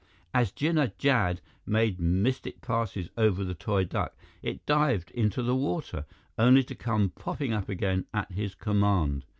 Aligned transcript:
As 0.33 0.51
Jinnah 0.51 0.93
Jad 0.97 1.41
made 1.63 1.99
mystic 1.99 2.59
passes 2.61 3.09
over 3.17 3.43
the 3.43 3.53
toy 3.53 3.83
duck, 3.83 4.15
it 4.41 4.65
dived 4.65 5.11
into 5.11 5.43
the 5.43 5.53
water, 5.55 6.07
only 6.39 6.63
to 6.63 6.73
come 6.73 7.09
popping 7.11 7.53
up 7.53 7.69
again 7.69 8.07
at 8.11 8.31
his 8.31 8.55
command. 8.55 9.25